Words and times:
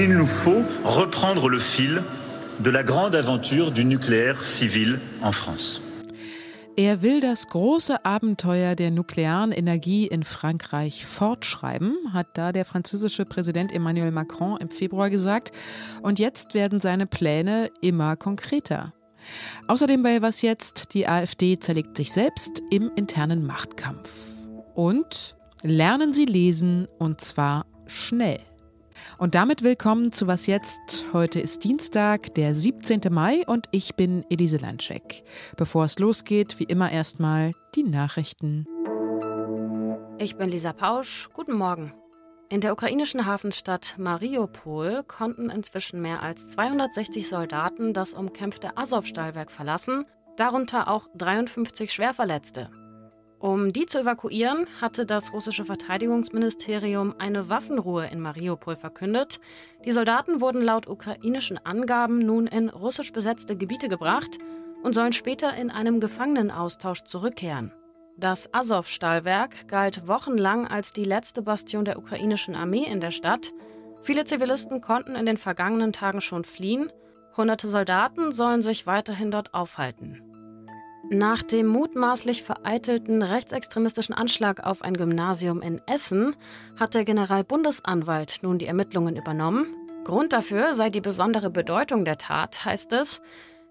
Il 0.00 0.16
nous 0.16 0.28
faut 0.28 0.62
reprendre 0.84 1.48
le 1.48 1.58
fil 1.58 2.04
de 2.60 2.70
la 2.70 2.84
grande 2.84 3.16
aventure 3.16 3.72
du 3.72 3.84
nucléaire 3.84 4.40
civil 4.40 5.00
en 5.24 5.32
France. 5.32 5.80
Er 6.76 7.02
will 7.02 7.18
das 7.18 7.48
große 7.48 8.04
Abenteuer 8.04 8.76
der 8.76 8.92
nuklearen 8.92 9.50
Energie 9.50 10.06
in 10.06 10.22
Frankreich 10.22 11.04
fortschreiben, 11.04 11.96
hat 12.12 12.28
da 12.34 12.52
der 12.52 12.64
französische 12.64 13.24
Präsident 13.24 13.72
Emmanuel 13.72 14.12
Macron 14.12 14.56
im 14.58 14.70
Februar 14.70 15.10
gesagt. 15.10 15.50
Und 16.00 16.20
jetzt 16.20 16.54
werden 16.54 16.78
seine 16.78 17.08
Pläne 17.08 17.68
immer 17.80 18.14
konkreter. 18.14 18.92
Außerdem 19.66 20.04
bei 20.04 20.22
Was 20.22 20.42
jetzt? 20.42 20.94
Die 20.94 21.08
AfD 21.08 21.58
zerlegt 21.58 21.96
sich 21.96 22.12
selbst 22.12 22.62
im 22.70 22.92
internen 22.94 23.44
Machtkampf. 23.44 24.10
Und 24.76 25.34
lernen 25.64 26.12
Sie 26.12 26.24
lesen 26.24 26.86
und 27.00 27.20
zwar 27.20 27.66
schnell. 27.88 28.38
Und 29.18 29.34
damit 29.34 29.62
willkommen 29.62 30.12
zu 30.12 30.26
Was 30.26 30.46
jetzt? 30.46 31.04
Heute 31.12 31.40
ist 31.40 31.64
Dienstag, 31.64 32.34
der 32.34 32.54
17. 32.54 33.00
Mai 33.10 33.44
und 33.46 33.66
ich 33.70 33.94
bin 33.94 34.24
Elise 34.30 34.58
Landscheck. 34.58 35.24
Bevor 35.56 35.84
es 35.84 35.98
losgeht, 35.98 36.58
wie 36.58 36.64
immer 36.64 36.92
erstmal 36.92 37.52
die 37.74 37.82
Nachrichten. 37.82 38.66
Ich 40.18 40.36
bin 40.36 40.50
Lisa 40.50 40.72
Pausch. 40.72 41.28
Guten 41.32 41.54
Morgen. 41.54 41.92
In 42.50 42.62
der 42.62 42.72
ukrainischen 42.72 43.26
Hafenstadt 43.26 43.96
Mariupol 43.98 45.04
konnten 45.06 45.50
inzwischen 45.50 46.00
mehr 46.00 46.22
als 46.22 46.48
260 46.48 47.28
Soldaten 47.28 47.92
das 47.92 48.14
umkämpfte 48.14 48.76
Azov-Stahlwerk 48.76 49.50
verlassen, 49.50 50.06
darunter 50.38 50.88
auch 50.88 51.08
53 51.14 51.92
Schwerverletzte. 51.92 52.70
Um 53.40 53.72
die 53.72 53.86
zu 53.86 54.00
evakuieren, 54.00 54.66
hatte 54.80 55.06
das 55.06 55.32
russische 55.32 55.64
Verteidigungsministerium 55.64 57.14
eine 57.18 57.48
Waffenruhe 57.48 58.08
in 58.08 58.20
Mariupol 58.20 58.74
verkündet. 58.74 59.38
Die 59.84 59.92
Soldaten 59.92 60.40
wurden 60.40 60.60
laut 60.60 60.88
ukrainischen 60.88 61.64
Angaben 61.64 62.18
nun 62.18 62.48
in 62.48 62.68
russisch 62.68 63.12
besetzte 63.12 63.56
Gebiete 63.56 63.88
gebracht 63.88 64.38
und 64.82 64.92
sollen 64.92 65.12
später 65.12 65.54
in 65.54 65.70
einem 65.70 66.00
Gefangenenaustausch 66.00 67.04
zurückkehren. 67.04 67.72
Das 68.16 68.52
Azov-Stahlwerk 68.52 69.68
galt 69.68 70.08
wochenlang 70.08 70.66
als 70.66 70.92
die 70.92 71.04
letzte 71.04 71.40
Bastion 71.40 71.84
der 71.84 71.98
ukrainischen 71.98 72.56
Armee 72.56 72.82
in 72.82 73.00
der 73.00 73.12
Stadt. 73.12 73.52
Viele 74.02 74.24
Zivilisten 74.24 74.80
konnten 74.80 75.14
in 75.14 75.26
den 75.26 75.36
vergangenen 75.36 75.92
Tagen 75.92 76.20
schon 76.20 76.42
fliehen. 76.42 76.90
Hunderte 77.36 77.68
Soldaten 77.68 78.32
sollen 78.32 78.62
sich 78.62 78.88
weiterhin 78.88 79.30
dort 79.30 79.54
aufhalten. 79.54 80.27
Nach 81.10 81.42
dem 81.42 81.68
mutmaßlich 81.68 82.42
vereitelten 82.42 83.22
rechtsextremistischen 83.22 84.14
Anschlag 84.14 84.66
auf 84.66 84.82
ein 84.82 84.92
Gymnasium 84.92 85.62
in 85.62 85.80
Essen 85.86 86.36
hat 86.78 86.92
der 86.92 87.06
Generalbundesanwalt 87.06 88.40
nun 88.42 88.58
die 88.58 88.66
Ermittlungen 88.66 89.16
übernommen. 89.16 89.74
Grund 90.04 90.34
dafür 90.34 90.74
sei 90.74 90.90
die 90.90 91.00
besondere 91.00 91.48
Bedeutung 91.48 92.04
der 92.04 92.18
Tat, 92.18 92.62
heißt 92.62 92.92
es. 92.92 93.22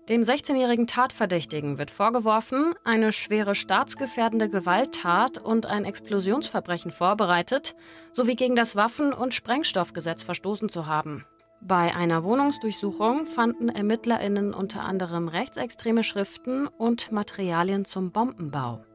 Dem 0.09 0.21
16-jährigen 0.21 0.87
Tatverdächtigen 0.87 1.77
wird 1.77 1.91
vorgeworfen, 1.91 2.73
eine 2.83 3.11
schwere 3.11 3.53
staatsgefährdende 3.53 4.49
Gewalttat 4.49 5.37
und 5.37 5.67
ein 5.67 5.85
Explosionsverbrechen 5.85 6.89
vorbereitet 6.89 7.75
sowie 8.11 8.35
gegen 8.35 8.55
das 8.55 8.75
Waffen- 8.75 9.13
und 9.13 9.35
Sprengstoffgesetz 9.35 10.23
verstoßen 10.23 10.69
zu 10.69 10.87
haben. 10.87 11.23
Bei 11.61 11.95
einer 11.95 12.23
Wohnungsdurchsuchung 12.23 13.25
fanden 13.25 13.69
ErmittlerInnen 13.69 14.53
unter 14.53 14.83
anderem 14.83 15.27
rechtsextreme 15.27 16.03
Schriften 16.03 16.67
und 16.67 17.11
Materialien 17.11 17.83
zum 17.83 18.11
Bombenbau. 18.11 18.85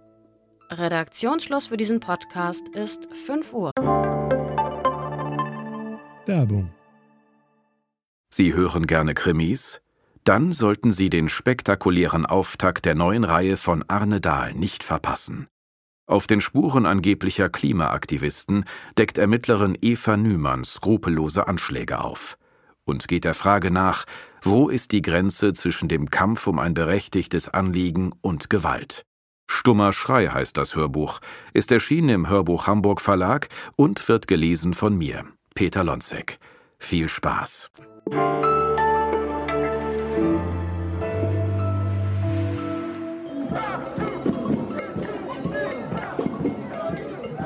Redaktionsschluss 0.71 1.67
für 1.67 1.77
diesen 1.77 2.01
Podcast 2.01 2.69
ist 2.69 3.09
5 3.27 3.53
Uhr. 3.53 3.73
Werbung. 6.25 6.73
Sie 8.31 8.55
hören 8.55 8.87
gerne 8.87 9.15
Krimis? 9.15 9.83
Dann 10.25 10.53
sollten 10.53 10.93
Sie 10.93 11.11
den 11.11 11.29
spektakulären 11.29 12.25
Auftakt 12.27 12.85
der 12.85 12.95
neuen 12.95 13.25
Reihe 13.25 13.57
von 13.57 13.85
Arne 13.89 14.21
Dahl 14.21 14.55
nicht 14.55 14.85
verpassen. 14.85 15.49
Auf 16.07 16.29
den 16.29 16.41
Spuren 16.41 16.87
angeblicher 16.87 17.49
Klimaaktivisten 17.49 18.65
deckt 18.97 19.19
Ermittlerin 19.19 19.77
Eva 19.83 20.17
Nümann 20.17 20.65
skrupellose 20.65 21.49
Anschläge 21.49 22.03
auf 22.03 22.39
und 22.85 23.09
geht 23.09 23.25
der 23.25 23.35
Frage 23.35 23.71
nach, 23.71 24.05
wo 24.43 24.69
ist 24.69 24.93
die 24.93 25.03
Grenze 25.03 25.53
zwischen 25.53 25.89
dem 25.89 26.11
Kampf 26.11 26.47
um 26.47 26.59
ein 26.59 26.75
berechtigtes 26.75 27.49
Anliegen 27.49 28.13
und 28.21 28.51
Gewalt. 28.51 29.05
Stummer 29.49 29.93
Schrei 29.93 30.29
heißt 30.29 30.57
das 30.57 30.77
Hörbuch, 30.77 31.21
ist 31.53 31.73
erschienen 31.73 32.09
im 32.09 32.29
Hörbuch 32.29 32.67
Hamburg 32.67 33.01
Verlag 33.01 33.49
und 33.77 34.09
wird 34.09 34.27
gelesen 34.27 34.75
von 34.75 34.97
mir, 34.97 35.25
Peter 35.55 35.85
Lonzek. 35.85 36.39
Viel 36.79 37.09
Spaß. 37.09 37.71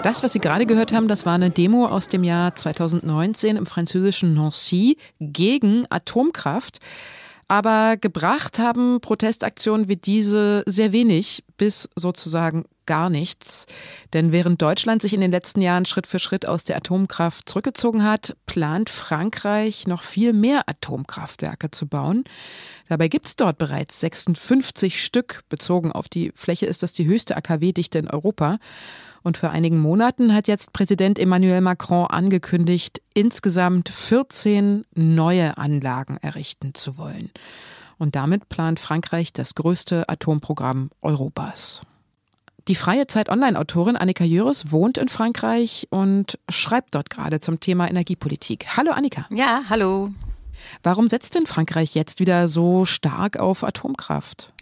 Das, 0.03 0.23
was 0.23 0.33
Sie 0.33 0.39
gerade 0.39 0.67
gehört 0.67 0.93
haben, 0.93 1.09
das 1.09 1.27
war 1.27 1.35
eine 1.35 1.51
Demo 1.51 1.87
aus 1.87 2.09
dem 2.09 2.23
Jahr 2.25 2.55
2019 2.55 3.57
im 3.57 3.67
französischen 3.67 4.35
Nancy 4.35 4.97
gegen 5.21 5.85
Atomkraft. 5.91 6.79
Aber 7.49 7.97
gebracht 7.97 8.59
haben 8.59 9.01
Protestaktionen 9.01 9.89
wie 9.89 9.97
diese 9.97 10.63
sehr 10.67 10.93
wenig 10.93 11.45
bis 11.57 11.89
sozusagen 11.97 12.65
gar 12.87 13.11
nichts. 13.11 13.67
Denn 14.13 14.33
während 14.33 14.63
Deutschland 14.63 15.03
sich 15.03 15.13
in 15.13 15.21
den 15.21 15.31
letzten 15.31 15.61
Jahren 15.61 15.87
Schritt 15.87 16.07
für 16.07 16.19
Schritt 16.19 16.47
aus 16.47 16.65
der 16.65 16.77
Atomkraft 16.77 17.49
zurückgezogen 17.49 18.05
hat, 18.05 18.37
plant 18.47 18.89
Frankreich 18.89 19.87
noch 19.87 20.03
viel 20.03 20.33
mehr 20.33 20.69
Atomkraftwerke 20.69 21.71
zu 21.71 21.87
bauen. 21.87 22.25
Dabei 22.89 23.09
gibt 23.09 23.27
es 23.27 23.37
dort 23.37 23.59
bereits 23.59 24.01
56 24.01 25.03
Stück. 25.03 25.43
Bezogen 25.49 25.93
auf 25.93 26.09
die 26.09 26.33
Fläche 26.35 26.67
ist 26.67 26.83
das 26.83 26.93
die 26.93 27.07
höchste 27.07 27.37
AKW-Dichte 27.37 27.99
in 27.99 28.09
Europa. 28.09 28.59
Und 29.23 29.39
vor 29.39 29.51
einigen 29.51 29.81
Monaten 29.81 30.33
hat 30.33 30.47
jetzt 30.47 30.73
Präsident 30.73 31.19
Emmanuel 31.19 31.61
Macron 31.61 32.07
angekündigt, 32.07 33.03
insgesamt 33.13 33.89
14 33.89 34.85
neue 34.95 35.59
Anlagen 35.59 36.17
errichten 36.19 36.75
zu 36.75 36.97
wollen. 36.97 37.33
Und 37.99 38.15
damit 38.15 38.49
plant 38.49 38.79
Frankreich 38.79 39.33
das 39.33 39.55
größte 39.55 40.09
Atomprogramm 40.09 40.91
Europas. 41.01 41.83
Die 42.69 42.75
freie 42.75 43.07
Zeit 43.07 43.29
Online-Autorin 43.29 43.97
Annika 43.97 44.25
Jöris 44.25 44.73
wohnt 44.73 44.99
in 44.99 45.09
Frankreich 45.09 45.87
und 45.91 46.39
schreibt 46.49 46.95
dort 46.97 47.11
gerade 47.11 47.39
zum 47.41 47.61
Thema 47.61 47.89
Energiepolitik. 47.89 48.77
Hallo 48.77 48.91
Annika. 48.91 49.27
Ja, 49.31 49.63
hallo. 49.69 50.11
Warum 50.83 51.09
setzt 51.09 51.35
denn 51.37 51.47
Frankreich 51.47 51.95
jetzt 51.95 52.19
wieder 52.19 52.49
so 52.49 52.85
stark 52.85 53.39
auf 53.39 53.63
Atomkraft? 53.63 54.53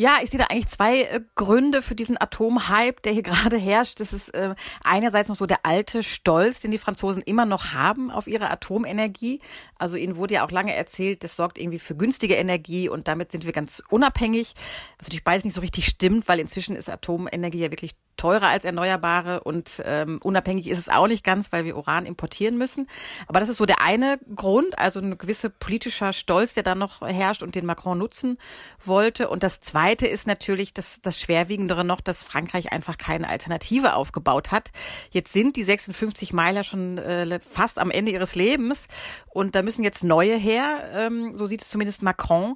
Ja, 0.00 0.18
ich 0.22 0.30
sehe 0.30 0.38
da 0.38 0.44
eigentlich 0.44 0.68
zwei 0.68 1.02
äh, 1.02 1.20
Gründe 1.34 1.82
für 1.82 1.96
diesen 1.96 2.20
Atomhype, 2.20 3.02
der 3.02 3.12
hier 3.12 3.22
gerade 3.24 3.58
herrscht. 3.58 3.98
Das 3.98 4.12
ist 4.12 4.28
äh, 4.28 4.54
einerseits 4.84 5.28
noch 5.28 5.34
so 5.34 5.44
der 5.44 5.66
alte 5.66 6.04
Stolz, 6.04 6.60
den 6.60 6.70
die 6.70 6.78
Franzosen 6.78 7.20
immer 7.20 7.46
noch 7.46 7.72
haben 7.72 8.12
auf 8.12 8.28
ihre 8.28 8.48
Atomenergie. 8.48 9.40
Also 9.76 9.96
ihnen 9.96 10.14
wurde 10.14 10.34
ja 10.34 10.46
auch 10.46 10.52
lange 10.52 10.72
erzählt, 10.72 11.24
das 11.24 11.34
sorgt 11.34 11.58
irgendwie 11.58 11.80
für 11.80 11.96
günstige 11.96 12.36
Energie 12.36 12.88
und 12.88 13.08
damit 13.08 13.32
sind 13.32 13.44
wir 13.44 13.50
ganz 13.50 13.82
unabhängig. 13.90 14.54
Was 14.98 15.08
natürlich 15.08 15.24
beides 15.24 15.44
nicht 15.44 15.54
so 15.54 15.62
richtig 15.62 15.86
stimmt, 15.86 16.28
weil 16.28 16.38
inzwischen 16.38 16.76
ist 16.76 16.88
Atomenergie 16.88 17.58
ja 17.58 17.72
wirklich 17.72 17.96
teurer 18.18 18.48
als 18.48 18.66
Erneuerbare 18.66 19.40
und 19.40 19.82
ähm, 19.86 20.18
unabhängig 20.22 20.68
ist 20.68 20.78
es 20.78 20.88
auch 20.90 21.06
nicht 21.06 21.24
ganz, 21.24 21.52
weil 21.52 21.64
wir 21.64 21.76
Uran 21.76 22.04
importieren 22.04 22.58
müssen. 22.58 22.88
Aber 23.26 23.40
das 23.40 23.48
ist 23.48 23.56
so 23.56 23.64
der 23.64 23.80
eine 23.80 24.18
Grund, 24.34 24.78
also 24.78 25.00
ein 25.00 25.16
gewisser 25.16 25.48
politischer 25.48 26.12
Stolz, 26.12 26.52
der 26.54 26.62
da 26.62 26.74
noch 26.74 27.00
herrscht 27.00 27.42
und 27.42 27.54
den 27.54 27.64
Macron 27.64 27.96
nutzen 27.96 28.38
wollte. 28.80 29.28
Und 29.28 29.42
das 29.42 29.60
zweite 29.60 30.06
ist 30.06 30.26
natürlich 30.26 30.74
das, 30.74 31.00
das 31.00 31.18
Schwerwiegendere 31.18 31.84
noch, 31.84 32.00
dass 32.00 32.22
Frankreich 32.22 32.72
einfach 32.72 32.98
keine 32.98 33.28
Alternative 33.28 33.94
aufgebaut 33.94 34.50
hat. 34.50 34.70
Jetzt 35.10 35.32
sind 35.32 35.56
die 35.56 35.64
56 35.64 36.32
Meiler 36.32 36.64
schon 36.64 36.98
äh, 36.98 37.40
fast 37.40 37.78
am 37.78 37.90
Ende 37.90 38.12
ihres 38.12 38.34
Lebens 38.34 38.86
und 39.30 39.54
da 39.54 39.62
müssen 39.62 39.84
jetzt 39.84 40.04
neue 40.04 40.36
her. 40.36 40.90
Ähm, 40.92 41.34
so 41.34 41.46
sieht 41.46 41.62
es 41.62 41.70
zumindest 41.70 42.02
Macron. 42.02 42.54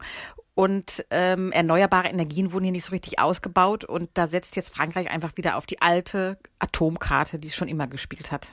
Und 0.54 1.04
ähm, 1.10 1.50
erneuerbare 1.52 2.08
Energien 2.08 2.52
wurden 2.52 2.64
hier 2.64 2.72
nicht 2.72 2.84
so 2.84 2.90
richtig 2.90 3.18
ausgebaut. 3.18 3.84
Und 3.84 4.10
da 4.14 4.26
setzt 4.26 4.56
jetzt 4.56 4.74
Frankreich 4.74 5.10
einfach 5.10 5.36
wieder 5.36 5.56
auf 5.56 5.66
die 5.66 5.80
alte 5.80 6.38
Atomkarte, 6.58 7.38
die 7.38 7.48
es 7.48 7.56
schon 7.56 7.68
immer 7.68 7.86
gespielt 7.86 8.32
hat. 8.32 8.52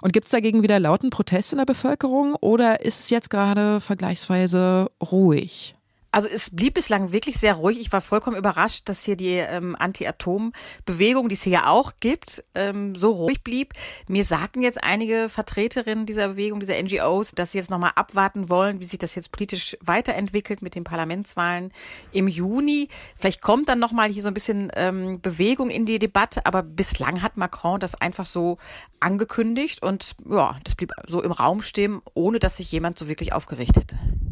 Und 0.00 0.12
gibt 0.12 0.26
es 0.26 0.30
dagegen 0.30 0.62
wieder 0.62 0.78
lauten 0.78 1.10
Protest 1.10 1.52
in 1.52 1.58
der 1.58 1.64
Bevölkerung 1.64 2.36
oder 2.36 2.84
ist 2.84 3.00
es 3.00 3.10
jetzt 3.10 3.30
gerade 3.30 3.80
vergleichsweise 3.80 4.90
ruhig? 5.10 5.75
Also 6.16 6.28
es 6.28 6.48
blieb 6.48 6.72
bislang 6.72 7.12
wirklich 7.12 7.36
sehr 7.36 7.52
ruhig. 7.52 7.78
Ich 7.78 7.92
war 7.92 8.00
vollkommen 8.00 8.38
überrascht, 8.38 8.88
dass 8.88 9.04
hier 9.04 9.16
die 9.16 9.34
ähm, 9.34 9.76
Anti-Atom-Bewegung, 9.78 11.28
die 11.28 11.34
es 11.34 11.42
hier 11.42 11.52
ja 11.52 11.66
auch 11.66 11.92
gibt, 12.00 12.42
ähm, 12.54 12.94
so 12.94 13.10
ruhig 13.10 13.44
blieb. 13.44 13.74
Mir 14.08 14.24
sagten 14.24 14.62
jetzt 14.62 14.82
einige 14.82 15.28
Vertreterinnen 15.28 16.06
dieser 16.06 16.28
Bewegung, 16.28 16.58
dieser 16.60 16.82
NGOs, 16.82 17.32
dass 17.32 17.52
sie 17.52 17.58
jetzt 17.58 17.68
nochmal 17.68 17.90
abwarten 17.96 18.48
wollen, 18.48 18.80
wie 18.80 18.86
sich 18.86 18.98
das 18.98 19.14
jetzt 19.14 19.30
politisch 19.30 19.76
weiterentwickelt 19.82 20.62
mit 20.62 20.74
den 20.74 20.84
Parlamentswahlen 20.84 21.70
im 22.12 22.28
Juni. 22.28 22.88
Vielleicht 23.14 23.42
kommt 23.42 23.68
dann 23.68 23.78
nochmal 23.78 24.08
hier 24.08 24.22
so 24.22 24.28
ein 24.28 24.34
bisschen 24.34 24.72
ähm, 24.74 25.20
Bewegung 25.20 25.68
in 25.68 25.84
die 25.84 25.98
Debatte, 25.98 26.46
aber 26.46 26.62
bislang 26.62 27.20
hat 27.20 27.36
Macron 27.36 27.78
das 27.78 27.94
einfach 27.94 28.24
so 28.24 28.56
angekündigt 29.00 29.82
und 29.82 30.16
ja, 30.30 30.56
das 30.64 30.76
blieb 30.76 30.92
so 31.06 31.22
im 31.22 31.32
Raum 31.32 31.60
stehen, 31.60 32.00
ohne 32.14 32.38
dass 32.38 32.56
sich 32.56 32.72
jemand 32.72 32.98
so 32.98 33.06
wirklich 33.06 33.34
aufgerichtet 33.34 33.92
hätte. 33.92 34.25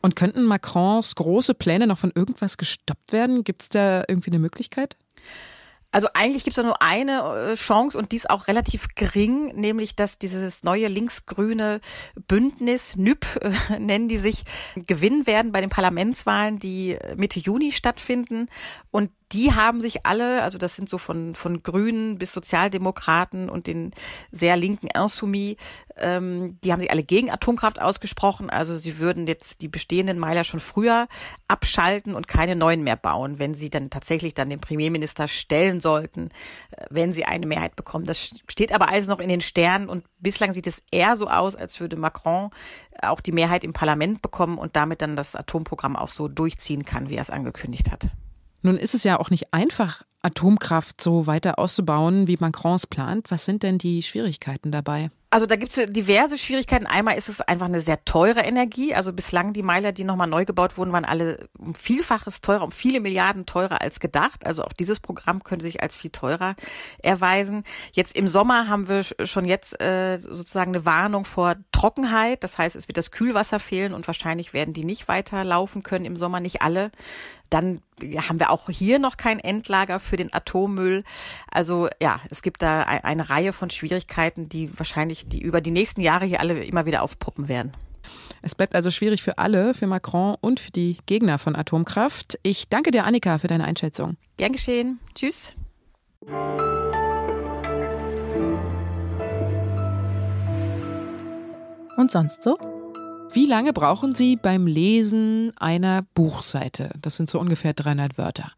Und 0.00 0.16
könnten 0.16 0.44
Macrons 0.44 1.14
große 1.14 1.54
Pläne 1.54 1.86
noch 1.86 1.98
von 1.98 2.12
irgendwas 2.14 2.56
gestoppt 2.56 3.12
werden? 3.12 3.44
Gibt 3.44 3.62
es 3.62 3.68
da 3.68 4.04
irgendwie 4.06 4.30
eine 4.30 4.38
Möglichkeit? 4.38 4.96
Also 5.90 6.08
eigentlich 6.12 6.44
gibt 6.44 6.58
es 6.58 6.62
nur 6.62 6.82
eine 6.82 7.52
äh, 7.52 7.54
Chance 7.54 7.96
und 7.96 8.12
die 8.12 8.16
ist 8.16 8.28
auch 8.28 8.46
relativ 8.46 8.88
gering, 8.94 9.58
nämlich 9.58 9.96
dass 9.96 10.18
dieses 10.18 10.62
neue 10.62 10.86
linksgrüne 10.88 11.80
Bündnis, 12.26 12.96
NÜP 12.96 13.24
äh, 13.40 13.78
nennen 13.78 14.06
die 14.08 14.18
sich, 14.18 14.42
gewinnen 14.74 15.26
werden 15.26 15.50
bei 15.50 15.62
den 15.62 15.70
Parlamentswahlen, 15.70 16.58
die 16.58 16.98
Mitte 17.16 17.40
Juni 17.40 17.72
stattfinden. 17.72 18.48
Und 18.90 19.10
die 19.32 19.52
haben 19.52 19.80
sich 19.80 20.06
alle, 20.06 20.42
also 20.42 20.56
das 20.56 20.76
sind 20.76 20.88
so 20.88 20.96
von, 20.96 21.34
von 21.34 21.62
Grünen 21.62 22.18
bis 22.18 22.32
Sozialdemokraten 22.32 23.50
und 23.50 23.66
den 23.66 23.92
sehr 24.32 24.56
linken 24.56 24.88
Insoumis, 24.88 25.56
ähm, 25.96 26.58
die 26.62 26.72
haben 26.72 26.80
sich 26.80 26.90
alle 26.90 27.02
gegen 27.02 27.30
Atomkraft 27.30 27.80
ausgesprochen. 27.80 28.48
Also 28.48 28.74
sie 28.74 28.98
würden 28.98 29.26
jetzt 29.26 29.60
die 29.60 29.68
bestehenden 29.68 30.18
Meiler 30.18 30.44
schon 30.44 30.60
früher 30.60 31.08
abschalten 31.46 32.14
und 32.14 32.28
keine 32.28 32.56
neuen 32.56 32.82
mehr 32.82 32.96
bauen, 32.96 33.38
wenn 33.38 33.54
sie 33.54 33.68
dann 33.68 33.90
tatsächlich 33.90 34.34
dann 34.34 34.48
den 34.48 34.60
Premierminister 34.60 35.28
stellen 35.28 35.80
sollten, 35.80 36.30
äh, 36.70 36.86
wenn 36.88 37.12
sie 37.12 37.24
eine 37.24 37.46
Mehrheit 37.46 37.76
bekommen. 37.76 38.06
Das 38.06 38.34
steht 38.48 38.72
aber 38.72 38.88
alles 38.90 39.08
noch 39.08 39.18
in 39.18 39.28
den 39.28 39.42
Sternen 39.42 39.88
und 39.88 40.04
bislang 40.20 40.54
sieht 40.54 40.66
es 40.66 40.82
eher 40.90 41.16
so 41.16 41.28
aus, 41.28 41.54
als 41.54 41.80
würde 41.80 41.96
Macron 41.96 42.50
auch 43.02 43.20
die 43.20 43.32
Mehrheit 43.32 43.62
im 43.62 43.72
Parlament 43.72 44.22
bekommen 44.22 44.58
und 44.58 44.74
damit 44.74 45.02
dann 45.02 45.16
das 45.16 45.36
Atomprogramm 45.36 45.96
auch 45.96 46.08
so 46.08 46.28
durchziehen 46.28 46.84
kann, 46.84 47.08
wie 47.10 47.16
er 47.16 47.22
es 47.22 47.30
angekündigt 47.30 47.90
hat. 47.90 48.08
Nun 48.62 48.76
ist 48.76 48.94
es 48.94 49.04
ja 49.04 49.18
auch 49.18 49.30
nicht 49.30 49.52
einfach, 49.52 50.02
Atomkraft 50.22 51.00
so 51.00 51.26
weiter 51.26 51.58
auszubauen, 51.58 52.26
wie 52.26 52.36
Macrons 52.38 52.86
plant. 52.86 53.30
Was 53.30 53.44
sind 53.44 53.62
denn 53.62 53.78
die 53.78 54.02
Schwierigkeiten 54.02 54.72
dabei? 54.72 55.10
Also 55.30 55.44
da 55.44 55.56
gibt 55.56 55.76
es 55.76 55.92
diverse 55.92 56.38
Schwierigkeiten. 56.38 56.86
Einmal 56.86 57.18
ist 57.18 57.28
es 57.28 57.42
einfach 57.42 57.66
eine 57.66 57.80
sehr 57.80 58.02
teure 58.06 58.40
Energie. 58.40 58.94
Also 58.94 59.12
bislang 59.12 59.52
die 59.52 59.62
Meiler, 59.62 59.92
die 59.92 60.04
nochmal 60.04 60.26
neu 60.26 60.46
gebaut 60.46 60.78
wurden, 60.78 60.92
waren 60.92 61.04
alle 61.04 61.50
um 61.58 61.74
Vielfaches 61.74 62.40
teurer, 62.40 62.64
um 62.64 62.72
viele 62.72 63.00
Milliarden 63.00 63.44
teurer 63.44 63.82
als 63.82 64.00
gedacht. 64.00 64.46
Also 64.46 64.64
auch 64.64 64.72
dieses 64.72 65.00
Programm 65.00 65.44
könnte 65.44 65.66
sich 65.66 65.82
als 65.82 65.94
viel 65.96 66.10
teurer 66.10 66.56
erweisen. 67.02 67.64
Jetzt 67.92 68.16
im 68.16 68.26
Sommer 68.26 68.68
haben 68.68 68.88
wir 68.88 69.02
schon 69.02 69.44
jetzt 69.44 69.82
äh, 69.82 70.16
sozusagen 70.16 70.74
eine 70.74 70.86
Warnung 70.86 71.26
vor 71.26 71.56
Trockenheit. 71.72 72.42
Das 72.42 72.56
heißt, 72.56 72.74
es 72.74 72.88
wird 72.88 72.96
das 72.96 73.10
Kühlwasser 73.10 73.60
fehlen 73.60 73.92
und 73.92 74.06
wahrscheinlich 74.06 74.54
werden 74.54 74.72
die 74.72 74.84
nicht 74.84 75.08
weiter 75.08 75.44
laufen 75.44 75.82
können 75.82 76.06
im 76.06 76.16
Sommer, 76.16 76.40
nicht 76.40 76.62
alle. 76.62 76.90
Dann 77.50 77.80
haben 78.28 78.38
wir 78.38 78.50
auch 78.50 78.68
hier 78.68 78.98
noch 78.98 79.16
kein 79.16 79.40
Endlager 79.40 80.00
für 80.00 80.16
den 80.16 80.32
Atommüll. 80.32 81.02
Also 81.50 81.88
ja, 82.00 82.20
es 82.30 82.42
gibt 82.42 82.62
da 82.62 82.82
eine 82.82 83.30
Reihe 83.30 83.52
von 83.52 83.70
Schwierigkeiten, 83.70 84.48
die 84.48 84.76
wahrscheinlich 84.78 85.17
die 85.26 85.40
über 85.40 85.60
die 85.60 85.70
nächsten 85.70 86.00
Jahre 86.00 86.26
hier 86.26 86.40
alle 86.40 86.62
immer 86.64 86.86
wieder 86.86 87.02
aufpuppen 87.02 87.48
werden. 87.48 87.72
Es 88.42 88.54
bleibt 88.54 88.74
also 88.74 88.90
schwierig 88.90 89.22
für 89.22 89.38
alle, 89.38 89.74
für 89.74 89.86
Macron 89.86 90.36
und 90.40 90.60
für 90.60 90.70
die 90.70 90.96
Gegner 91.06 91.38
von 91.38 91.56
Atomkraft. 91.56 92.38
Ich 92.42 92.68
danke 92.68 92.90
dir, 92.90 93.04
Annika, 93.04 93.38
für 93.38 93.48
deine 93.48 93.64
Einschätzung. 93.64 94.16
Gern 94.36 94.52
geschehen. 94.52 95.00
Tschüss. 95.14 95.54
Und 101.96 102.12
sonst 102.12 102.42
so? 102.44 102.56
Wie 103.32 103.44
lange 103.44 103.72
brauchen 103.72 104.14
Sie 104.14 104.36
beim 104.36 104.66
Lesen 104.66 105.52
einer 105.58 106.02
Buchseite? 106.14 106.90
Das 107.02 107.16
sind 107.16 107.28
so 107.28 107.38
ungefähr 107.38 107.74
300 107.74 108.16
Wörter. 108.16 108.52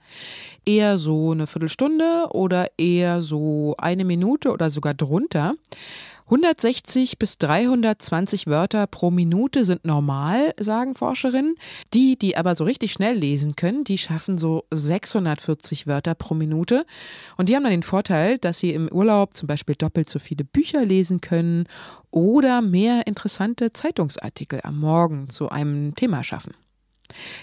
Eher 0.65 0.97
so 0.99 1.33
eine 1.33 1.47
Viertelstunde 1.47 2.29
oder 2.31 2.69
eher 2.79 3.21
so 3.23 3.75
eine 3.79 4.05
Minute 4.05 4.53
oder 4.53 4.71
sogar 4.71 4.95
drunter. 4.95 5.55
160 6.31 7.19
bis 7.19 7.38
320 7.38 8.47
Wörter 8.47 8.87
pro 8.87 9.11
Minute 9.11 9.65
sind 9.65 9.85
normal, 9.85 10.55
sagen 10.61 10.94
Forscherinnen. 10.94 11.56
Die, 11.93 12.17
die 12.17 12.37
aber 12.37 12.55
so 12.55 12.62
richtig 12.62 12.93
schnell 12.93 13.17
lesen 13.17 13.56
können, 13.56 13.82
die 13.82 13.99
schaffen 13.99 14.38
so 14.38 14.65
640 14.71 15.88
Wörter 15.88 16.15
pro 16.15 16.35
Minute. 16.35 16.87
Und 17.37 17.49
die 17.49 17.56
haben 17.56 17.65
dann 17.65 17.73
den 17.73 17.82
Vorteil, 17.82 18.38
dass 18.38 18.61
sie 18.61 18.71
im 18.73 18.87
Urlaub 18.88 19.35
zum 19.35 19.49
Beispiel 19.49 19.75
doppelt 19.75 20.09
so 20.09 20.21
viele 20.21 20.44
Bücher 20.44 20.85
lesen 20.85 21.21
können 21.21 21.67
oder 22.12 22.62
mehr 22.62 23.09
interessante 23.09 23.73
Zeitungsartikel 23.73 24.61
am 24.62 24.79
Morgen 24.79 25.31
zu 25.31 25.49
einem 25.49 25.97
Thema 25.97 26.23
schaffen. 26.23 26.55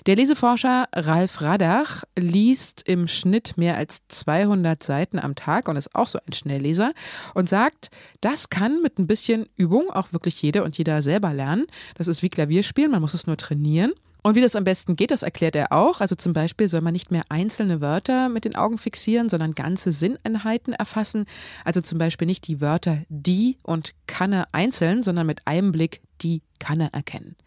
Der 0.05 0.15
Leseforscher 0.15 0.87
Ralf 0.93 1.41
Radach 1.41 2.03
liest 2.17 2.83
im 2.87 3.07
Schnitt 3.07 3.57
mehr 3.57 3.77
als 3.77 3.99
200 4.07 4.81
Seiten 4.81 5.19
am 5.19 5.35
Tag 5.35 5.67
und 5.67 5.77
ist 5.77 5.95
auch 5.95 6.07
so 6.07 6.19
ein 6.25 6.33
Schnellleser 6.33 6.93
und 7.33 7.49
sagt, 7.49 7.89
das 8.21 8.49
kann 8.49 8.81
mit 8.81 8.99
ein 8.99 9.07
bisschen 9.07 9.47
Übung 9.55 9.89
auch 9.89 10.13
wirklich 10.13 10.41
jede 10.41 10.63
und 10.63 10.77
jeder 10.77 11.01
selber 11.01 11.33
lernen. 11.33 11.65
Das 11.95 12.07
ist 12.07 12.21
wie 12.21 12.29
Klavierspielen, 12.29 12.91
man 12.91 13.01
muss 13.01 13.13
es 13.13 13.27
nur 13.27 13.37
trainieren. 13.37 13.93
Und 14.27 14.35
wie 14.35 14.41
das 14.41 14.57
am 14.57 14.65
besten 14.65 14.97
geht, 14.97 15.11
das 15.11 15.23
erklärt 15.23 15.55
er 15.55 15.71
auch. 15.71 16.01
Also 16.01 16.15
zum 16.15 16.33
Beispiel 16.33 16.67
soll 16.67 16.81
man 16.81 16.91
nicht 16.91 17.11
mehr 17.11 17.23
einzelne 17.29 17.79
Wörter 17.79 18.27
mit 18.27 18.43
den 18.43 18.57
Augen 18.57 18.77
fixieren, 18.77 19.29
sondern 19.29 19.53
ganze 19.53 19.93
Sinneinheiten 19.93 20.73
erfassen. 20.73 21.25
Also 21.63 21.79
zum 21.79 21.97
Beispiel 21.97 22.25
nicht 22.25 22.45
die 22.47 22.59
Wörter 22.59 23.03
die 23.07 23.57
und 23.63 23.93
Kanne 24.05 24.45
einzeln, 24.51 25.01
sondern 25.01 25.27
mit 25.27 25.47
einem 25.47 25.71
Blick 25.71 26.01
die 26.21 26.41
Kanne 26.59 26.89
erkennen. 26.91 27.37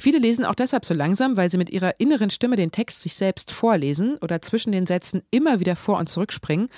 Viele 0.00 0.18
lesen 0.18 0.44
auch 0.44 0.54
deshalb 0.54 0.84
so 0.84 0.94
langsam, 0.94 1.36
weil 1.36 1.50
sie 1.50 1.58
mit 1.58 1.70
ihrer 1.70 1.98
inneren 1.98 2.30
Stimme 2.30 2.54
den 2.54 2.70
Text 2.70 3.02
sich 3.02 3.14
selbst 3.14 3.50
vorlesen 3.50 4.16
oder 4.18 4.40
zwischen 4.40 4.70
den 4.70 4.86
Sätzen 4.86 5.22
immer 5.32 5.58
wieder 5.58 5.74
vor 5.74 5.98
und 5.98 6.08
zurückspringen. 6.08 6.68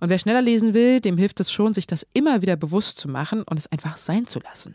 Und 0.00 0.08
wer 0.08 0.18
schneller 0.18 0.40
lesen 0.40 0.72
will, 0.72 1.00
dem 1.00 1.18
hilft 1.18 1.38
es 1.40 1.52
schon, 1.52 1.74
sich 1.74 1.86
das 1.86 2.06
immer 2.14 2.40
wieder 2.40 2.56
bewusst 2.56 2.98
zu 2.98 3.08
machen 3.08 3.42
und 3.42 3.58
es 3.58 3.70
einfach 3.70 3.98
sein 3.98 4.26
zu 4.26 4.40
lassen. 4.40 4.74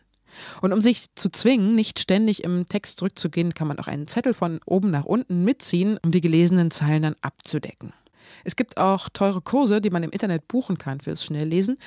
Und 0.62 0.74
um 0.74 0.82
sich 0.82 1.08
zu 1.16 1.30
zwingen, 1.32 1.74
nicht 1.74 2.00
ständig 2.00 2.44
im 2.44 2.70
Text 2.70 3.00
zurückzugehen, 3.00 3.56
kann 3.56 3.68
man 3.68 3.80
auch 3.80 3.88
einen 3.88 4.08
Zettel 4.08 4.36
von 4.36 4.60
oben 4.68 4.92
nach 4.92 5.06
unten 5.06 5.44
mitziehen, 5.44 5.98
um 6.06 6.12
die 6.12 6.22
gelesenen 6.22 6.70
Zeilen 6.70 7.02
dann 7.02 7.16
abzudecken. 7.22 7.94
Es 8.44 8.56
gibt 8.56 8.78
auch 8.78 9.10
teure 9.10 9.42
Kurse, 9.42 9.82
die 9.82 9.90
man 9.90 10.04
im 10.04 10.12
Internet 10.12 10.48
buchen 10.48 10.78
kann 10.78 11.02
fürs 11.02 11.24
Schnelllesen, 11.24 11.78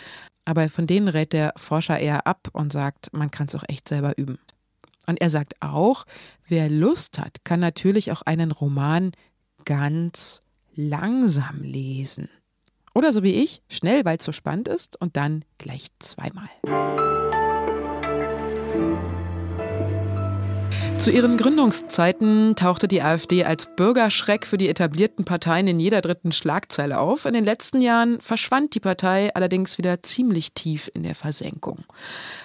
aber 0.44 0.68
von 0.68 0.88
denen 0.88 1.06
rät 1.06 1.32
der 1.32 1.52
Forscher 1.56 2.00
eher 2.00 2.26
ab 2.26 2.48
und 2.52 2.72
sagt, 2.72 3.12
man 3.12 3.30
kann 3.30 3.46
es 3.46 3.54
auch 3.54 3.64
echt 3.68 3.88
selber 3.88 4.18
üben. 4.18 4.38
Und 5.06 5.20
er 5.20 5.30
sagt 5.30 5.54
auch, 5.60 6.04
wer 6.48 6.68
Lust 6.68 7.18
hat, 7.18 7.44
kann 7.44 7.60
natürlich 7.60 8.12
auch 8.12 8.22
einen 8.22 8.52
Roman 8.52 9.12
ganz 9.64 10.42
langsam 10.74 11.62
lesen. 11.62 12.28
Oder 12.94 13.12
so 13.12 13.22
wie 13.22 13.34
ich, 13.34 13.62
schnell, 13.68 14.04
weil 14.04 14.18
es 14.18 14.24
so 14.24 14.32
spannend 14.32 14.68
ist 14.68 15.00
und 15.00 15.16
dann 15.16 15.44
gleich 15.58 15.86
zweimal. 16.00 16.48
Zu 21.00 21.10
ihren 21.10 21.38
Gründungszeiten 21.38 22.56
tauchte 22.56 22.86
die 22.86 23.00
AfD 23.00 23.44
als 23.44 23.74
Bürgerschreck 23.74 24.46
für 24.46 24.58
die 24.58 24.68
etablierten 24.68 25.24
Parteien 25.24 25.66
in 25.66 25.80
jeder 25.80 26.02
dritten 26.02 26.30
Schlagzeile 26.30 26.98
auf. 26.98 27.24
In 27.24 27.32
den 27.32 27.46
letzten 27.46 27.80
Jahren 27.80 28.20
verschwand 28.20 28.74
die 28.74 28.80
Partei 28.80 29.34
allerdings 29.34 29.78
wieder 29.78 30.02
ziemlich 30.02 30.52
tief 30.52 30.90
in 30.92 31.02
der 31.02 31.14
Versenkung. 31.14 31.84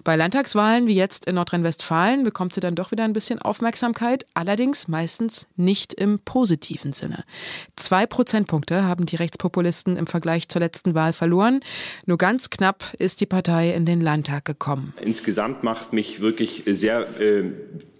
Bei 0.05 0.15
Landtagswahlen 0.15 0.87
wie 0.87 0.95
jetzt 0.95 1.25
in 1.25 1.35
Nordrhein-Westfalen 1.35 2.23
bekommt 2.23 2.53
sie 2.53 2.61
dann 2.61 2.75
doch 2.75 2.91
wieder 2.91 3.03
ein 3.03 3.11
bisschen 3.11 3.39
Aufmerksamkeit, 3.39 4.25
allerdings 4.35 4.87
meistens 4.87 5.47
nicht 5.57 5.93
im 5.93 6.19
positiven 6.19 6.93
Sinne. 6.93 7.25
Zwei 7.75 8.05
Prozentpunkte 8.05 8.85
haben 8.85 9.05
die 9.05 9.17
Rechtspopulisten 9.17 9.97
im 9.97 10.07
Vergleich 10.07 10.47
zur 10.47 10.61
letzten 10.61 10.95
Wahl 10.95 11.11
verloren. 11.11 11.59
Nur 12.05 12.17
ganz 12.17 12.49
knapp 12.49 12.93
ist 12.99 13.19
die 13.19 13.25
Partei 13.25 13.71
in 13.71 13.85
den 13.85 13.99
Landtag 13.99 14.45
gekommen. 14.45 14.93
Insgesamt 15.01 15.63
macht 15.63 15.91
mich 15.91 16.21
wirklich 16.21 16.63
sehr 16.65 17.19
äh 17.19 17.51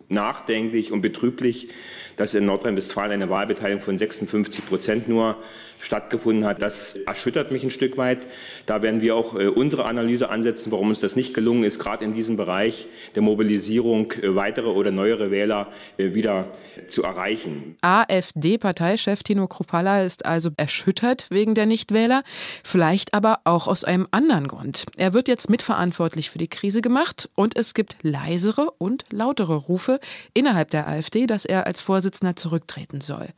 nachdenklich 0.09 0.91
und 0.91 1.01
betrüblich, 1.01 1.69
dass 2.17 2.33
in 2.33 2.45
Nordrhein-Westfalen 2.45 3.11
eine 3.11 3.29
Wahlbeteiligung 3.29 3.83
von 3.83 3.97
56 3.97 4.65
Prozent 4.65 5.07
nur 5.07 5.37
stattgefunden 5.79 6.45
hat. 6.45 6.61
Das 6.61 6.95
erschüttert 7.05 7.51
mich 7.51 7.63
ein 7.63 7.69
Stück 7.69 7.97
weit. 7.97 8.25
Da 8.65 8.81
werden 8.81 9.01
wir 9.01 9.15
auch 9.15 9.35
äh, 9.35 9.47
unsere 9.47 9.85
Analyse 9.85 10.29
ansetzen, 10.29 10.71
warum 10.71 10.89
uns 10.89 10.99
das 10.99 11.15
nicht 11.15 11.33
gelungen 11.33 11.63
ist, 11.63 11.79
gerade 11.79 12.03
in 12.03 12.13
diesem 12.13 12.37
Bereich 12.37 12.87
der 13.15 13.21
Mobilisierung 13.21 14.11
äh, 14.13 14.35
weitere 14.35 14.69
oder 14.69 14.91
neuere 14.91 15.31
Wähler 15.31 15.71
äh, 15.97 16.13
wieder 16.13 16.47
zu 16.87 17.03
erreichen. 17.03 17.77
AfD-Parteichef 17.81 19.23
Tino 19.23 19.47
Kropala 19.47 20.03
ist 20.03 20.25
also 20.25 20.49
erschüttert 20.57 21.27
wegen 21.29 21.55
der 21.55 21.65
Nichtwähler, 21.65 22.23
vielleicht 22.63 23.13
aber 23.13 23.39
auch 23.43 23.67
aus 23.67 23.83
einem 23.83 24.07
anderen 24.11 24.47
Grund. 24.47 24.85
Er 24.97 25.13
wird 25.13 25.27
jetzt 25.27 25.49
mitverantwortlich 25.49 26.29
für 26.29 26.37
die 26.37 26.47
Krise 26.47 26.81
gemacht 26.81 27.29
und 27.35 27.57
es 27.57 27.73
gibt 27.73 27.97
leisere 28.01 28.71
und 28.77 29.05
lautere 29.11 29.55
Rufe, 29.55 29.99
innerhalb 30.33 30.69
der 30.71 30.87
AfD, 30.87 31.27
dass 31.27 31.45
er 31.45 31.67
als 31.67 31.81
Vorsitzender 31.81 32.35
zurücktreten 32.35 33.01
soll. 33.01 33.29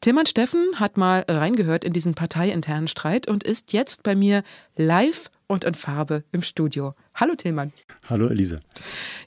Tilman 0.00 0.26
Steffen 0.26 0.78
hat 0.78 0.96
mal 0.96 1.24
reingehört 1.28 1.79
in 1.84 1.92
diesen 1.92 2.14
parteiinternen 2.14 2.88
Streit 2.88 3.28
und 3.28 3.44
ist 3.44 3.72
jetzt 3.72 4.02
bei 4.02 4.14
mir 4.14 4.42
live 4.76 5.30
und 5.50 5.64
in 5.64 5.74
Farbe 5.74 6.22
im 6.30 6.42
Studio. 6.42 6.94
Hallo 7.14 7.34
Tillmann. 7.34 7.72
Hallo 8.08 8.28
Elise. 8.28 8.60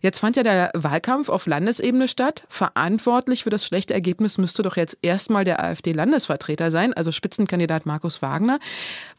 Jetzt 0.02 0.20
fand 0.20 0.38
ja 0.38 0.44
der 0.44 0.72
Wahlkampf 0.74 1.28
auf 1.28 1.46
Landesebene 1.46 2.08
statt. 2.08 2.44
Verantwortlich 2.48 3.44
für 3.44 3.50
das 3.50 3.66
schlechte 3.66 3.94
Ergebnis 3.94 4.38
müsste 4.38 4.64
doch 4.64 4.78
jetzt 4.78 4.98
erstmal 5.02 5.44
der 5.44 5.62
AfD-Landesvertreter 5.64 6.72
sein, 6.72 6.94
also 6.94 7.12
Spitzenkandidat 7.12 7.86
Markus 7.86 8.22
Wagner. 8.22 8.60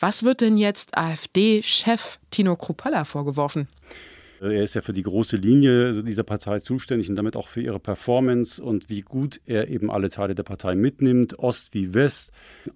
Was 0.01 0.23
wird 0.23 0.41
denn 0.41 0.57
jetzt 0.57 0.97
AfD-Chef 0.97 2.19
Tino 2.31 2.57
Kruppalla 2.57 3.05
vorgeworfen? 3.05 3.69
Er 4.53 4.63
ist 4.63 4.75
ja 4.75 4.83
für 4.83 4.93
die 4.93 5.03
große 5.03 5.37
Linie 5.37 6.03
dieser 6.03 6.23
Partei 6.23 6.59
zuständig 6.59 7.09
und 7.09 7.17
damit 7.17 7.37
auch 7.37 7.49
für 7.49 7.63
ihre 7.63 7.81
Performance 7.81 8.63
und 8.63 8.91
wie 8.91 9.01
gut 9.01 9.41
er 9.47 9.69
eben 9.69 9.91
alle 9.91 10.11
Teile 10.11 10.35
der 10.35 10.43
Partei 10.43 10.75
mitnimmt, 10.75 11.39
Ost 11.39 11.73
wie 11.73 11.95
West, 11.95 12.33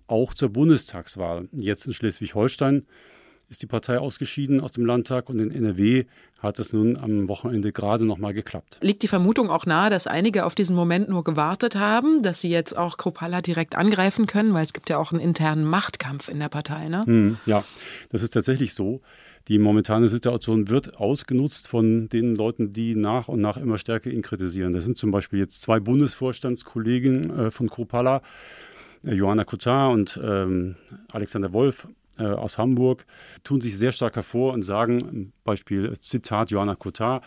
auch 0.07 0.33
zur 0.33 0.49
Bundestagswahl. 0.49 1.49
Jetzt 1.53 1.87
in 1.87 1.93
Schleswig-Holstein 1.93 2.87
ist 3.49 3.63
die 3.63 3.67
Partei 3.67 3.99
ausgeschieden 3.99 4.61
aus 4.61 4.73
dem 4.73 4.85
Landtag 4.85 5.31
und 5.31 5.39
in 5.39 5.51
NRW 5.51 6.05
hat 6.39 6.59
es 6.59 6.73
nun 6.73 6.97
am 6.97 7.29
Wochenende 7.29 7.73
gerade 7.73 8.05
noch 8.05 8.19
mal 8.19 8.33
geklappt. 8.33 8.79
Liegt 8.81 9.03
die 9.03 9.09
Vermutung 9.09 9.51
auch 9.51 9.67
nahe, 9.67 9.91
dass 9.91 10.07
einige 10.07 10.45
auf 10.45 10.55
diesen 10.55 10.77
Moment 10.77 11.09
nur 11.09 11.25
gewartet 11.25 11.75
haben, 11.75 12.23
dass 12.23 12.41
sie 12.41 12.51
jetzt 12.51 12.77
auch 12.77 12.97
Kropala 12.97 13.41
direkt 13.41 13.75
angreifen 13.75 14.27
können, 14.27 14.55
weil 14.55 14.65
es 14.65 14.73
gibt 14.73 14.91
ja 14.91 14.99
auch 14.99 15.13
einen 15.13 15.21
internen 15.21 15.65
Machtkampf 15.65 16.29
in 16.29 16.39
der 16.39 16.49
Partei, 16.49 16.89
ne? 16.89 17.03
Hm, 17.07 17.39
ja, 17.47 17.65
das 18.11 18.23
ist 18.23 18.35
tatsächlich 18.35 18.75
so. 18.75 19.01
Die 19.49 19.59
momentane 19.59 20.11
Situation 20.11 20.69
wird 20.69 20.99
ausgenutzt 20.99 21.69
von 21.69 22.11
den 22.11 22.35
Leuten, 22.35 22.75
die 22.75 22.95
nach 22.95 23.29
und 23.29 23.41
nach 23.41 23.57
immer 23.57 23.79
stärker 23.79 24.11
ihn 24.11 24.21
kritisieren. 24.21 24.75
Das 24.75 24.85
sind 24.85 24.99
zum 24.99 25.11
Beispiel 25.11 25.39
jetzt 25.39 25.63
zwei 25.63 25.81
Bundesvorstandskollegen 25.81 27.47
äh, 27.47 27.51
von 27.51 27.71
Kropala, 27.71 28.21
äh, 29.07 29.15
Johanna 29.15 29.45
Kutar 29.45 29.91
und 29.91 30.21
ähm, 30.23 30.77
Alexander 31.11 31.53
Wolf 31.55 31.89
aus 32.25 32.59
Hamburg 32.59 33.07
tun 33.45 33.61
sich 33.61 33.77
sehr 33.77 33.93
stark 33.93 34.17
hervor 34.17 34.53
und 34.53 34.63
sagen, 34.63 35.33
Beispiel 35.45 35.99
Zitat 36.01 36.51
Johanna 36.51 36.75
Kotar, 36.75 37.23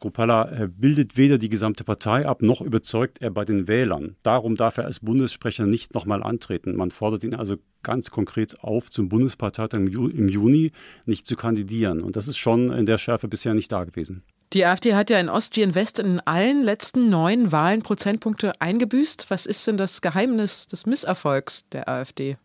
Kropala 0.00 0.50
äh, 0.50 0.68
bildet 0.68 1.16
weder 1.16 1.38
die 1.38 1.48
gesamte 1.48 1.82
Partei 1.82 2.26
ab, 2.26 2.42
noch 2.42 2.60
überzeugt 2.60 3.22
er 3.22 3.30
bei 3.30 3.44
den 3.44 3.68
Wählern. 3.68 4.16
Darum 4.22 4.56
darf 4.56 4.76
er 4.76 4.84
als 4.84 5.00
Bundessprecher 5.00 5.66
nicht 5.66 5.94
nochmal 5.94 6.22
antreten. 6.22 6.76
Man 6.76 6.90
fordert 6.90 7.24
ihn 7.24 7.34
also 7.34 7.56
ganz 7.82 8.10
konkret 8.10 8.60
auf, 8.60 8.90
zum 8.90 9.08
Bundesparteitag 9.08 9.80
im 9.80 10.28
Juni 10.28 10.72
nicht 11.06 11.26
zu 11.26 11.36
kandidieren. 11.36 12.02
Und 12.02 12.16
das 12.16 12.28
ist 12.28 12.36
schon 12.36 12.70
in 12.70 12.86
der 12.86 12.98
Schärfe 12.98 13.28
bisher 13.28 13.54
nicht 13.54 13.72
da 13.72 13.84
gewesen. 13.84 14.22
Die 14.52 14.66
AfD 14.66 14.94
hat 14.94 15.10
ja 15.10 15.18
in 15.18 15.28
Ost 15.28 15.56
wie 15.56 15.62
in 15.62 15.74
West 15.74 15.98
in 15.98 16.20
allen 16.20 16.62
letzten 16.62 17.10
neun 17.10 17.50
Wahlen 17.50 17.82
Prozentpunkte 17.82 18.52
eingebüßt. 18.60 19.26
Was 19.28 19.46
ist 19.46 19.66
denn 19.66 19.76
das 19.76 20.00
Geheimnis 20.00 20.68
des 20.68 20.86
Misserfolgs 20.86 21.64
der 21.72 21.88
AfD? 21.88 22.36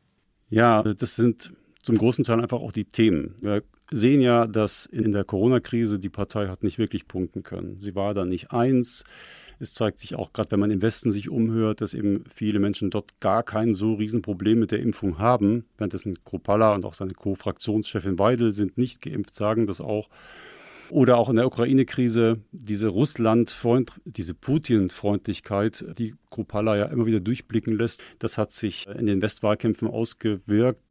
Ja, 0.50 0.82
das 0.82 1.16
sind 1.16 1.52
zum 1.84 1.98
großen 1.98 2.24
Teil 2.24 2.42
einfach 2.42 2.60
auch 2.60 2.72
die 2.72 2.86
Themen. 2.86 3.36
Wir 3.42 3.64
sehen 3.92 4.22
ja, 4.22 4.48
dass 4.48 4.86
in 4.86 5.12
der 5.12 5.24
Corona-Krise 5.24 6.00
die 6.00 6.10
Partei 6.10 6.48
hat 6.48 6.64
nicht 6.64 6.78
wirklich 6.78 7.08
punkten 7.08 7.44
können. 7.44 7.80
Sie 7.80 7.96
war 7.96 8.14
da 8.14 8.26
nicht 8.26 8.52
eins. 8.52 9.04
Es 9.60 9.74
zeigt 9.74 10.00
sich 10.00 10.16
auch 10.16 10.32
gerade, 10.32 10.52
wenn 10.52 10.60
man 10.62 10.72
im 10.72 10.82
Westen 10.82 11.12
sich 11.12 11.30
umhört, 11.30 11.82
dass 11.82 11.94
eben 11.94 12.24
viele 12.34 12.60
Menschen 12.60 12.90
dort 12.90 13.20
gar 13.20 13.44
kein 13.44 13.74
so 13.74 13.94
Riesenproblem 13.94 14.60
mit 14.60 14.72
der 14.72 14.80
Impfung 14.80 15.20
haben. 15.20 15.66
Währenddessen 15.78 16.24
Kropala 16.24 16.74
und 16.76 16.86
auch 16.86 16.94
seine 16.94 17.14
Co-Fraktionschefin 17.14 18.20
Weidel 18.20 18.54
sind 18.54 18.78
nicht 18.78 19.02
geimpft, 19.02 19.36
sagen 19.36 19.68
das 19.68 19.82
auch. 19.82 20.10
Oder 20.90 21.18
auch 21.18 21.30
in 21.30 21.36
der 21.36 21.46
Ukraine-Krise 21.46 22.40
diese 22.52 22.88
Russland-Freund, 22.88 23.92
diese 24.06 24.34
Putin-Freundlichkeit, 24.34 25.86
die 25.98 26.16
Kropala 26.32 26.78
ja 26.78 26.86
immer 26.86 27.06
wieder 27.06 27.20
durchblicken 27.20 27.78
lässt, 27.78 28.02
das 28.18 28.38
hat 28.38 28.52
sich 28.52 28.88
in 28.88 29.06
den 29.06 29.22
Westwahlkämpfen 29.22 29.88
ausgewirkt. 29.88 30.82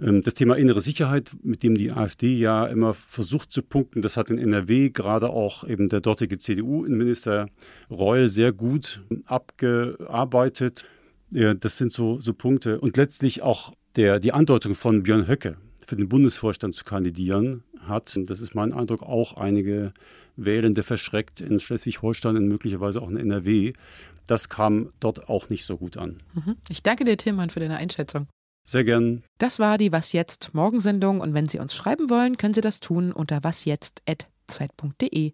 Ähm, 0.00 0.22
das 0.22 0.34
Thema 0.34 0.56
innere 0.56 0.80
Sicherheit, 0.80 1.32
mit 1.42 1.62
dem 1.62 1.76
die 1.76 1.92
AfD 1.92 2.34
ja 2.34 2.66
immer 2.66 2.94
versucht 2.94 3.52
zu 3.52 3.62
punkten, 3.62 4.02
das 4.02 4.16
hat 4.16 4.30
in 4.30 4.38
NRW 4.38 4.90
gerade 4.90 5.30
auch 5.30 5.66
eben 5.66 5.88
der 5.88 6.00
dortige 6.00 6.38
CDU-Innenminister 6.38 7.48
Reul 7.90 8.28
sehr 8.28 8.52
gut 8.52 9.02
abgearbeitet. 9.26 10.84
Das 11.30 11.76
sind 11.76 11.92
so, 11.92 12.20
so 12.20 12.32
Punkte. 12.32 12.80
Und 12.80 12.96
letztlich 12.96 13.42
auch 13.42 13.74
der, 13.96 14.18
die 14.18 14.32
Andeutung 14.32 14.74
von 14.74 15.02
Björn 15.02 15.28
Höcke 15.28 15.58
für 15.86 15.96
den 15.96 16.08
Bundesvorstand 16.08 16.74
zu 16.74 16.84
kandidieren 16.84 17.64
hat, 17.80 18.18
das 18.26 18.40
ist 18.40 18.54
mein 18.54 18.72
Eindruck, 18.72 19.02
auch 19.02 19.36
einige 19.36 19.92
Wählende 20.36 20.82
verschreckt 20.82 21.40
in 21.40 21.58
Schleswig-Holstein 21.58 22.36
und 22.36 22.48
möglicherweise 22.48 23.02
auch 23.02 23.10
in 23.10 23.16
NRW. 23.16 23.72
Das 24.26 24.48
kam 24.48 24.90
dort 25.00 25.28
auch 25.28 25.48
nicht 25.48 25.64
so 25.64 25.76
gut 25.76 25.96
an. 25.96 26.22
Mhm. 26.34 26.56
Ich 26.68 26.82
danke 26.82 27.04
dir, 27.04 27.16
Tillmann, 27.16 27.50
für 27.50 27.60
deine 27.60 27.76
Einschätzung. 27.76 28.28
Sehr 28.68 28.84
gern. 28.84 29.22
Das 29.38 29.58
war 29.58 29.78
die 29.78 29.92
Was 29.92 30.12
jetzt 30.12 30.52
Morgensendung 30.52 31.22
und 31.22 31.32
wenn 31.32 31.46
Sie 31.46 31.58
uns 31.58 31.74
schreiben 31.74 32.10
wollen, 32.10 32.36
können 32.36 32.52
Sie 32.52 32.60
das 32.60 32.80
tun 32.80 33.14
unter 33.14 33.42
wasjetzt@zeit.de. 33.42 35.32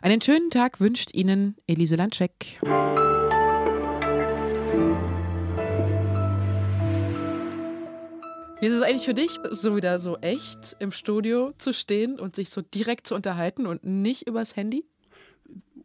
Einen 0.00 0.22
schönen 0.22 0.50
Tag 0.50 0.78
wünscht 0.78 1.12
Ihnen 1.12 1.56
Elise 1.66 1.96
Landscheck. 1.96 2.60
Wie 8.60 8.66
ist 8.66 8.74
es 8.74 8.82
eigentlich 8.82 9.06
für 9.06 9.14
dich, 9.14 9.40
so 9.50 9.74
wieder 9.74 9.98
so 9.98 10.16
echt 10.18 10.76
im 10.78 10.92
Studio 10.92 11.52
zu 11.58 11.74
stehen 11.74 12.20
und 12.20 12.36
sich 12.36 12.50
so 12.50 12.60
direkt 12.60 13.08
zu 13.08 13.16
unterhalten 13.16 13.66
und 13.66 13.82
nicht 13.82 14.28
übers 14.28 14.54
Handy? 14.54 14.84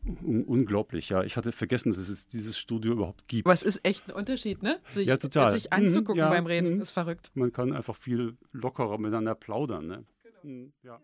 Un 0.05 0.43
unglaublich, 0.43 1.09
ja. 1.09 1.23
Ich 1.23 1.37
hatte 1.37 1.53
vergessen, 1.53 1.91
dass 1.93 2.09
es 2.09 2.27
dieses 2.27 2.57
Studio 2.57 2.91
überhaupt 2.91 3.27
gibt. 3.27 3.45
Aber 3.45 3.53
es 3.53 3.63
ist 3.63 3.85
echt 3.85 4.09
ein 4.09 4.15
Unterschied, 4.15 4.61
ne? 4.61 4.79
Sich, 4.91 5.07
ja, 5.07 5.15
total. 5.15 5.53
sich 5.53 5.71
anzugucken 5.71 6.15
mhm, 6.15 6.19
ja, 6.19 6.29
beim 6.29 6.45
Reden, 6.45 6.75
mhm. 6.75 6.81
ist 6.81 6.91
verrückt. 6.91 7.31
Man 7.35 7.53
kann 7.53 7.71
einfach 7.71 7.95
viel 7.95 8.35
lockerer 8.51 8.97
miteinander 8.97 9.35
plaudern, 9.35 9.87
ne? 9.87 10.05
Genau. 10.23 10.37
Mhm, 10.43 10.73
ja. 10.83 10.99